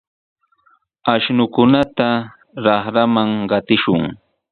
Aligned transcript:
Ashnukunata 1.13 2.09
raqraman 2.65 3.29
qatishun. 3.49 4.01